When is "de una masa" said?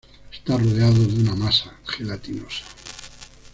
1.05-1.75